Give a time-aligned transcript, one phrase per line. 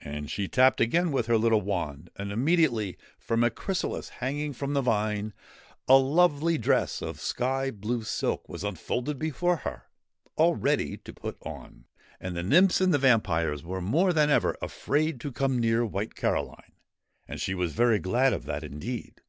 [0.00, 4.74] And she tapped again with her little wand, and, immediately, from a chrysalis hanging from
[4.74, 5.32] the vine,
[5.86, 9.84] a lovely dress of sky blue silk was unfolded before her,
[10.34, 11.84] all ready to put on.
[12.18, 16.16] And the nymphs and the vampires were more than ever afraid to come near White
[16.16, 16.72] Caroline,
[17.28, 19.22] and she was very glad of that indeed.